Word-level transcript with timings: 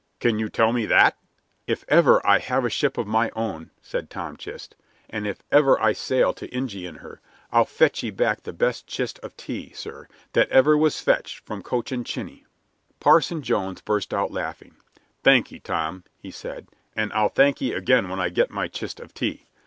"Can 0.19 0.39
you 0.39 0.49
tell 0.49 0.73
me 0.73 0.87
that?" 0.87 1.15
"If 1.67 1.85
ever 1.87 2.25
I 2.25 2.39
have 2.39 2.65
a 2.65 2.71
ship 2.71 2.97
of 2.97 3.05
my 3.05 3.29
own," 3.35 3.69
said 3.83 4.09
Tom 4.09 4.35
Chist, 4.35 4.75
"and 5.11 5.27
if 5.27 5.43
ever 5.51 5.79
I 5.79 5.93
sail 5.93 6.33
to 6.33 6.47
Injy 6.47 6.87
in 6.89 6.95
her, 6.95 7.21
I'll 7.51 7.65
fetch 7.65 8.01
ye 8.01 8.09
back 8.09 8.41
the 8.41 8.51
best 8.51 8.87
chist 8.87 9.19
of 9.19 9.37
tea, 9.37 9.73
sir, 9.73 10.07
that 10.33 10.49
ever 10.49 10.75
was 10.75 10.99
fetched 10.99 11.45
from 11.45 11.61
Cochin 11.61 12.03
Chiny." 12.03 12.45
Parson 12.99 13.43
Jones 13.43 13.81
burst 13.81 14.11
out 14.11 14.31
laughing. 14.31 14.73
"Thankee, 15.23 15.59
Tom," 15.59 16.03
he 16.17 16.31
said; 16.31 16.69
"and 16.95 17.13
I'll 17.13 17.29
thankee 17.29 17.71
again 17.71 18.09
when 18.09 18.19
I 18.19 18.29
get 18.29 18.49
my 18.49 18.67
chist 18.67 18.99
of 18.99 19.13
tea. 19.13 19.45